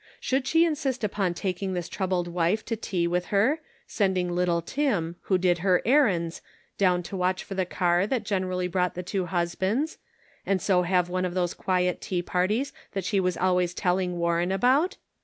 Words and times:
Should 0.19 0.47
she 0.47 0.65
insist 0.65 1.03
upon 1.03 1.35
taking 1.35 1.73
this 1.73 1.87
troubled 1.87 2.27
wife 2.27 2.61
home 2.61 2.65
to 2.65 2.75
tea 2.75 3.05
with 3.05 3.25
her, 3.25 3.59
sending 3.85 4.31
little 4.31 4.59
Tim, 4.59 5.15
who 5.29 5.37
did 5.37 5.59
her 5.59 5.79
errands, 5.85 6.41
down 6.79 7.03
to 7.03 7.15
watch 7.15 7.43
for 7.43 7.53
the 7.53 7.67
car 7.67 8.07
that 8.07 8.23
generally 8.25 8.67
brought 8.67 8.95
the 8.95 9.03
two 9.03 9.27
husbands, 9.27 9.99
and 10.43 10.59
so 10.59 10.81
have 10.81 11.07
one 11.09 11.23
of 11.23 11.35
those 11.35 11.53
quiet 11.53 12.01
tea 12.01 12.23
parties 12.23 12.73
that 12.93 13.05
she 13.05 13.19
was 13.19 13.37
always 13.37 13.75
telling 13.75 14.17
Warren 14.17 14.51
about? 14.51 14.97